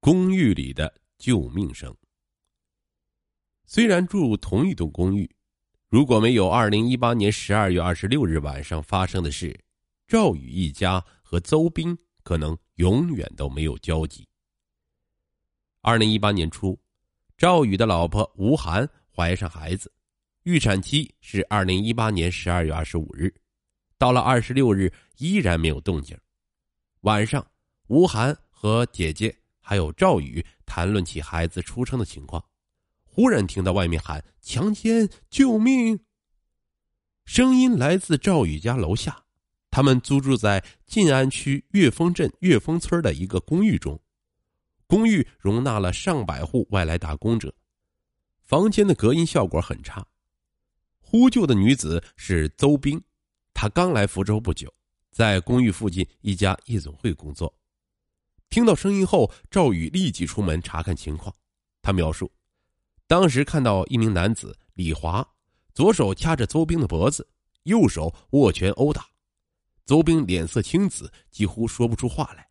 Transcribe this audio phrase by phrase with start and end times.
[0.00, 1.94] 公寓里的救命声。
[3.66, 5.30] 虽然住同一栋公寓，
[5.88, 9.58] 如果没有二零一八年十二月二十六日晚上发生的事，
[10.08, 14.26] 赵宇一家和邹斌可能永远都没有交集。
[15.82, 16.80] 二零一八年初，
[17.36, 19.92] 赵宇的老婆吴涵怀上孩子，
[20.44, 23.32] 预产期是二零一八年十二月二十五日，
[23.98, 26.18] 到了二十六日依然没有动静。
[27.02, 27.46] 晚上，
[27.88, 29.39] 吴涵和姐姐。
[29.70, 32.44] 还有赵宇谈论起孩子出生的情况，
[33.04, 35.08] 忽然听到外面喊“强奸！
[35.30, 36.00] 救命！”
[37.24, 39.26] 声音来自赵宇家楼下，
[39.70, 44.02] 他们租住在晋安区岳峰镇岳峰村的一个公寓中，
[44.88, 47.54] 公寓容纳了上百户外来打工者，
[48.42, 50.04] 房间的隔音效果很差。
[50.98, 53.00] 呼救的女子是邹冰，
[53.54, 54.74] 她刚来福州不久，
[55.12, 57.54] 在公寓附近一家夜总会工作。
[58.50, 61.32] 听到声音后，赵宇立即出门查看情况。
[61.80, 62.28] 他描述，
[63.06, 65.26] 当时看到一名男子李华，
[65.72, 67.26] 左手掐着邹兵的脖子，
[67.62, 69.06] 右手握拳殴打，
[69.86, 72.48] 邹兵脸色青紫，几乎说不出话来。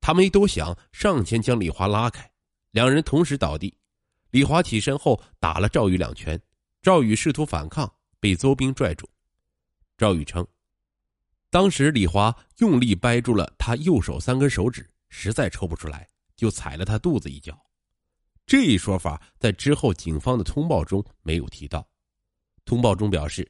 [0.00, 2.30] 他没多想，上前将李华拉开，
[2.70, 3.76] 两人同时倒地。
[4.30, 6.40] 李华起身后打了赵宇两拳，
[6.80, 9.06] 赵宇试图反抗，被邹兵拽住。
[9.98, 10.46] 赵宇称，
[11.50, 14.90] 当时李华用力掰住了他右手三根手指。
[15.16, 17.56] 实在抽不出来，就踩了他肚子一脚。
[18.44, 21.88] 这一说法在之后警方的通报中没有提到。
[22.64, 23.48] 通报中表示，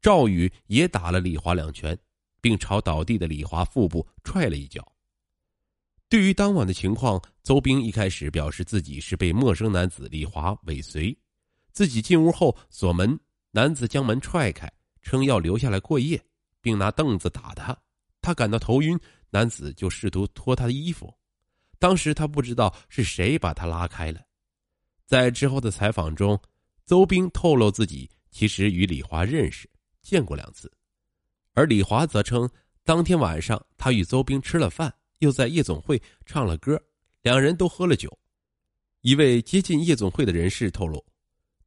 [0.00, 1.98] 赵宇也打了李华两拳，
[2.40, 4.86] 并朝倒地的李华腹部踹了一脚。
[6.08, 11.16] 对于当晚的情况，邹兵一开始表示自己是被陌生男子李华尾随，
[11.72, 13.18] 自己进屋后锁门，
[13.50, 16.24] 男子将门踹开，称要留下来过夜，
[16.60, 17.76] 并拿凳子打他，
[18.22, 18.98] 他感到头晕。
[19.30, 21.12] 男子就试图脱他的衣服，
[21.78, 24.20] 当时他不知道是谁把他拉开了。
[25.06, 26.40] 在之后的采访中，
[26.84, 29.68] 邹兵透露自己其实与李华认识，
[30.02, 30.70] 见过两次，
[31.52, 32.48] 而李华则称
[32.84, 36.80] 当天晚上他与邹兵吃了饭，又在夜总会唱了歌，
[37.22, 38.16] 两人都喝了酒。
[39.02, 41.04] 一位接近夜总会的人士透露，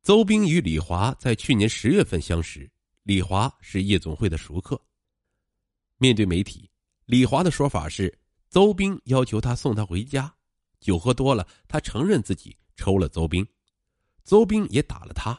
[0.01, 2.69] 邹兵与李华在去年十月份相识，
[3.03, 4.79] 李华是夜总会的熟客。
[5.97, 6.69] 面对媒体。
[7.05, 8.17] 李华的说法是，
[8.49, 10.33] 邹兵要求他送他回家，
[10.79, 13.45] 酒喝多了，他承认自己抽了邹兵，
[14.23, 15.37] 邹兵也打了他。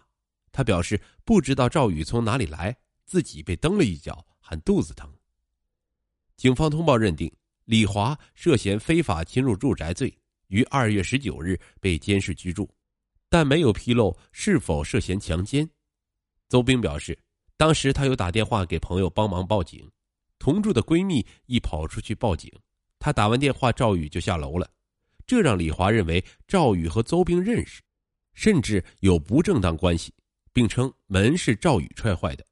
[0.53, 2.77] 他表示不知道赵宇从哪里来，
[3.07, 5.11] 自己被蹬了一脚，喊肚子疼。
[6.37, 7.33] 警方通报认定
[7.65, 10.17] 李华涉嫌非法侵入住宅罪，
[10.49, 12.69] 于二月十九日被监视居住，
[13.29, 15.69] 但没有披露是否涉嫌强奸。
[16.49, 17.19] 邹兵表示，
[17.57, 19.91] 当时他有打电话给朋友帮忙报警。
[20.39, 22.53] 同住的闺蜜一跑出去报警，
[22.99, 24.71] 她打完电话，赵宇就下楼了，
[25.27, 27.83] 这让李华认为赵宇和邹兵认识，
[28.35, 30.13] 甚至有不正当关系，
[30.53, 32.45] 并称门是赵宇踹坏的。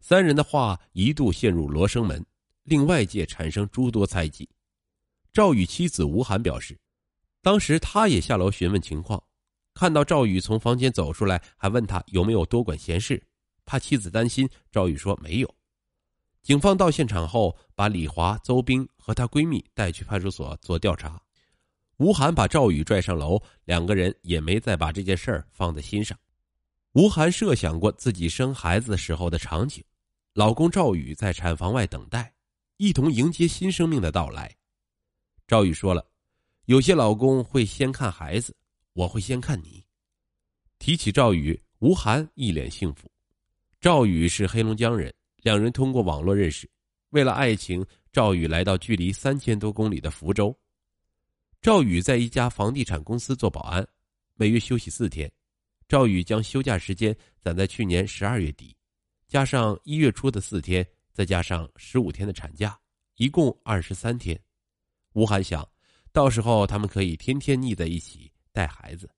[0.00, 2.24] 三人的话一度陷入罗生门，
[2.64, 4.48] 令外界产生诸多猜忌。
[5.32, 6.78] 赵宇妻子吴涵表示，
[7.42, 9.22] 当时他也下楼询问情况，
[9.72, 13.20] 看到赵宇从房间走出来，还问他有没有多管闲事，
[13.64, 14.48] 怕妻子担心。
[14.70, 15.54] 赵宇说没有。
[16.44, 21.18] 警方到现场后，把李华、邹兵和她闺蜜带去派出所做调查。
[21.96, 26.18] 吴涵把赵宇拽上楼，两个人也没再把这件事儿放在心上。
[26.92, 29.82] 吴涵设想过自己生孩子时候的场景，
[30.34, 32.30] 老公赵宇在产房外等待，
[32.76, 34.54] 一同迎接新生命的到来。
[35.46, 36.06] 赵宇说了
[36.66, 38.54] ：“有些老公会先看孩子，
[38.92, 39.82] 我会先看你。”
[40.78, 43.10] 提起赵宇，吴涵一脸幸福。
[43.80, 45.10] 赵宇是黑龙江人。
[45.44, 46.66] 两人通过网络认识，
[47.10, 50.58] 为了爱情，赵宇来到距离三千多公里的福州。
[51.60, 53.86] 赵宇在一家房地产公司做保安，
[54.36, 55.30] 每月休息四天。
[55.86, 58.74] 赵宇将休假时间攒在去年十二月底，
[59.28, 62.74] 加上一月初的四天，再加上十五天的产假，
[63.16, 64.40] 一共二十三天。
[65.12, 65.68] 吴涵想，
[66.10, 69.10] 到时候他们可以天天腻在一起带孩子。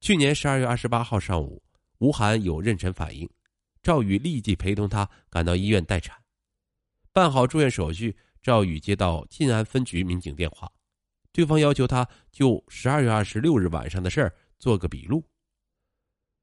[0.00, 1.60] 去年十二月二十八号上午，
[1.98, 3.28] 吴涵有妊娠反应。
[3.82, 6.22] 赵宇立即陪同他赶到医院待产，
[7.12, 8.16] 办好住院手续。
[8.42, 10.72] 赵宇接到晋安分局民警电话，
[11.30, 15.24] 对方要求他就十二月二十六日晚上的事儿做个笔录。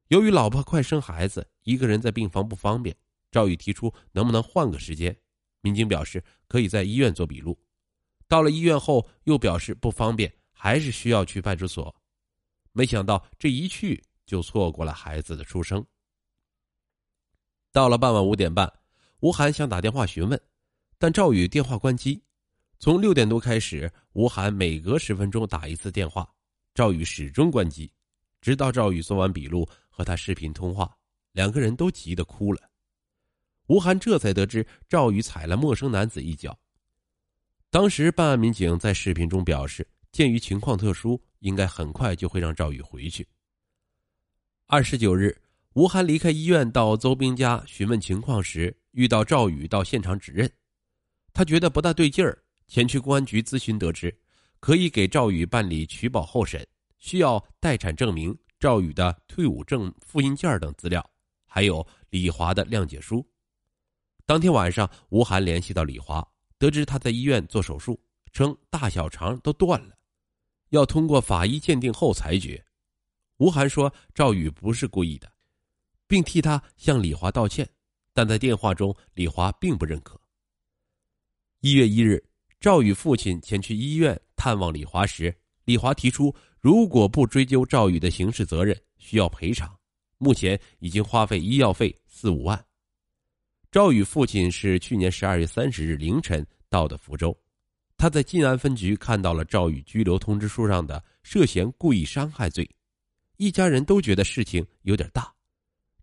[0.07, 2.95] 由于老婆快生孩子，一个人在病房不方便，
[3.31, 5.13] 赵宇提出能不能换个时间。
[5.59, 7.59] 民警表示可以在医院做笔录。
[8.29, 11.93] 到了医院后，又表示不方便，还是需要去派出所。
[12.71, 15.85] 没想到这一去就错过了孩子的出生。
[17.71, 18.71] 到了傍晚五点半，
[19.19, 20.41] 吴涵想打电话询问，
[20.97, 22.21] 但赵宇电话关机。
[22.79, 26.27] 从六点多开始，吴涵每隔十分钟打一次电话，
[26.73, 27.91] 赵宇始终关机，
[28.41, 30.97] 直到赵宇做完笔录和他视频通话，
[31.33, 32.61] 两个人都急得哭了。
[33.67, 36.57] 吴涵这才得知赵宇踩了陌生男子一脚。
[37.69, 43.27] 当时办案民警在视频中表示，鉴于情况特殊，应该很快就会让赵宇回去。
[44.65, 45.39] 二十九日，
[45.79, 50.51] 吴涵离开医院到邹兵家询问情况时，遇到赵宇到现场指认，
[51.31, 54.13] 他觉得不大对劲儿，前去公安局咨询，得知
[54.59, 56.67] 可以给赵宇办理取保候审，
[56.97, 61.09] 需要待产证明、赵宇的退伍证复印件等资料，
[61.45, 63.25] 还有李华的谅解书。
[64.25, 66.27] 当天晚上，吴涵联系到李华，
[66.57, 67.97] 得知他在医院做手术，
[68.33, 69.95] 称大小肠都断了，
[70.71, 72.65] 要通过法医鉴定后裁决。
[73.37, 75.31] 吴涵说赵宇不是故意的，
[76.09, 77.69] 并替他向李华道歉，
[78.13, 80.19] 但在电话中，李华并不认可。
[81.59, 82.21] 一月一日，
[82.59, 85.33] 赵宇父亲前去医院探望李华时，
[85.65, 89.77] 李华提出，如果不追究赵宇的刑事责任，需要赔偿，
[90.17, 92.65] 目前已经花费医药费四五万。
[93.71, 97.37] 赵宇父亲是去年十二月三十日凌晨到的福州，
[97.97, 102.67] 他在晋安分局看到了赵宇拘留通知书上的涉嫌故意伤害罪，
[103.37, 105.31] 一家人都觉得事情有点大。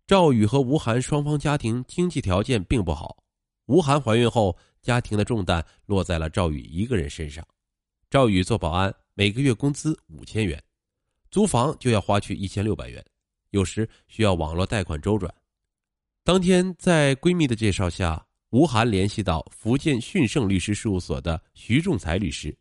[0.06, 3.16] 赵宇和吴涵双方家庭经济条件并不好，
[3.66, 7.44] 吴涵怀孕后，家庭的重担落在了赵宇一个人身上。
[8.08, 10.62] 赵宇做保安，每个月工资五千元，
[11.28, 13.04] 租房就要花去一千六百元，
[13.50, 15.34] 有时需要网络贷款周转。
[16.22, 22.56] 当天，在闺蜜的介绍下，吴涵联系到福建迅盛律师事务所的徐仲才律师。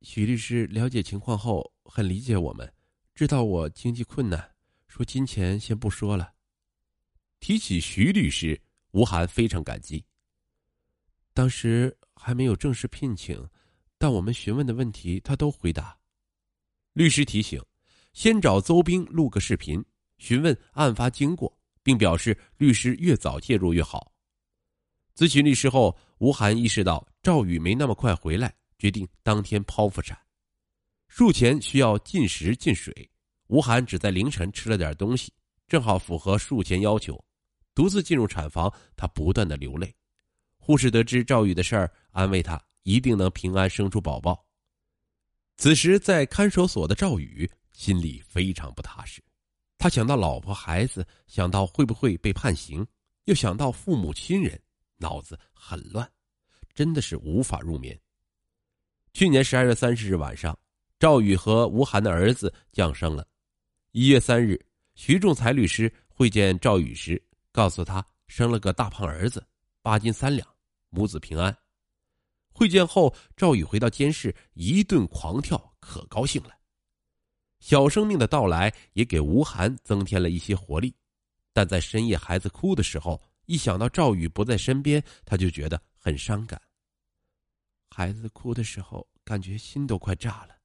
[0.00, 2.72] 徐律师了解情况后，很理解我们，
[3.14, 4.42] 知道我经济困难，
[4.88, 6.31] 说金钱先不说了。
[7.42, 8.58] 提起徐律师，
[8.92, 10.02] 吴涵非常感激。
[11.34, 13.44] 当时还没有正式聘请，
[13.98, 15.98] 但我们询问的问题他都回答。
[16.92, 17.60] 律师提醒，
[18.12, 19.84] 先找邹兵录个视频，
[20.18, 21.52] 询问案发经过。
[21.82, 24.12] 并表示，律师越早介入越好。
[25.16, 30.16] 咨询律师后，吴涵意识到赵宇没那么快回来，决定当天剖腹产。
[31.08, 33.10] 术前需要禁食禁水，
[33.48, 35.32] 吴涵只在凌晨吃了点东西，
[35.66, 37.20] 正好符合术前要求。
[37.74, 39.94] 独自进入产房，他不断的流泪。
[40.56, 44.44] 护士得知赵宇的事儿，安慰他一定能平安生出宝宝。
[45.56, 49.22] 此时，在看守所的赵宇心里非常不踏实。
[49.78, 52.86] 他想到老婆孩子，想到会不会被判刑，
[53.24, 54.60] 又想到父母亲人，
[54.96, 56.08] 脑子很乱，
[56.74, 57.98] 真的是无法入眠。
[59.12, 60.56] 去年十二月三十日晚上，
[60.98, 63.26] 赵宇和吴涵的儿子降生了。
[63.90, 64.58] 一月三日，
[64.94, 67.20] 徐仲才律师会见赵宇时，
[67.52, 69.46] 告诉他生了个大胖儿子，
[69.82, 70.48] 八斤三两，
[70.88, 71.56] 母子平安。
[72.50, 76.50] 会见后，赵宇回到监室，一顿狂跳，可高兴了。
[77.60, 80.94] 小生命的到来也给吴涵增添了一些活力，
[81.52, 86.60] 但在深夜孩子哭的时候，一想到赵宇不在身边，他就觉得很伤感。
[87.88, 90.56] 孩子哭的时候，感觉心都快炸了。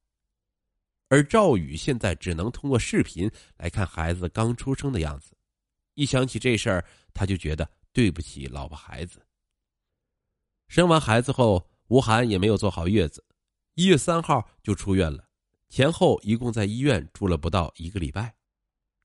[1.08, 5.37] 而赵宇现在只能通过视频来看孩子刚出生的样子，
[5.98, 9.20] 一想起这事儿，他就觉得对不起老婆孩子。
[10.68, 13.24] 生完孩子后，吴涵也没有做好月子，
[13.74, 15.28] 一月三号就出院了。
[15.68, 18.32] 前后一共在医院住了不到一个礼拜。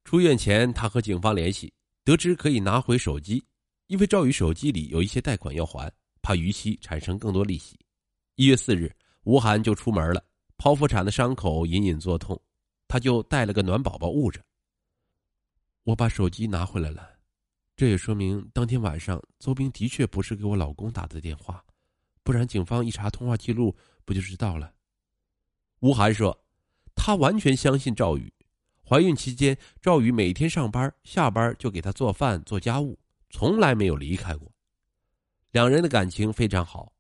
[0.04, 1.74] 出院前，他和警方联系，
[2.04, 3.44] 得知可以拿回手机，
[3.88, 7.76] 因为赵宇手机里有一些贷款要还，怕逾期产生更多利息。
[8.36, 10.24] 一月四日，吴涵就出门了。
[10.60, 12.40] 剖腹产的伤口隐隐作痛，
[12.88, 14.40] 他就带了个暖宝宝捂着。
[15.84, 17.18] 我把手机拿回来了，
[17.76, 21.64] 这也说明当天晚上邹兵的确不是给我老公打的电话，
[22.24, 23.76] 不然警方一查通话记录，
[24.06, 24.74] 不就知道了？
[25.80, 26.40] 吴涵说。
[26.96, 28.32] 她完全相信赵宇。
[28.88, 33.00] 怀孕期间，赵宇每天上班下班就给她做饭做家务，
[33.32, 34.50] 从来没有离开过。
[35.52, 36.94] 两人的感情非常好。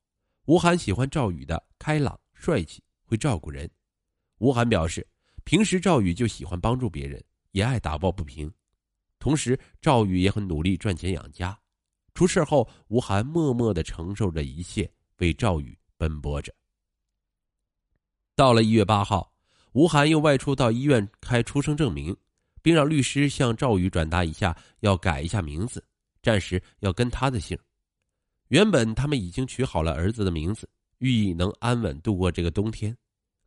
[0.45, 3.69] 吴涵喜欢赵宇的开朗、帅气，会照顾人。
[4.39, 5.07] 吴涵表示，
[5.43, 8.51] 平时赵宇就喜欢帮助别人，也爱打抱不平。
[9.23, 11.57] 同时，赵宇也很努力赚钱养家。
[12.13, 16.53] 出事后，吴涵默默的承受着一切，为赵宇奔波着。
[18.35, 19.31] 到了一月八号。
[19.71, 22.13] 吴涵又外出到医院开出生证明，
[22.61, 25.81] 并让律师向赵宇转达一下，要改一下名字，
[26.21, 27.57] 暂时要跟他的姓。
[28.49, 32.95] 原本他们已经取好了儿子的名字，寓意能安稳度过这个冬天。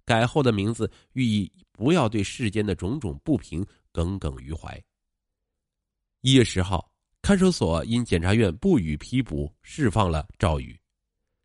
[0.07, 4.83] 改后的名字寓意不要对世间的种种不平耿耿于怀。
[6.27, 6.91] 一月十号，
[7.23, 10.77] 看守所因检察院不予批捕，释放了赵宇。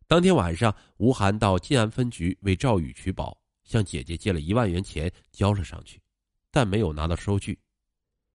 [0.08, 6.02] 当天晚上，吴涵到晋安分局为赵宇取保，向姐姐借了一万元钱交了上去，
[6.50, 7.56] 但没有拿到收据。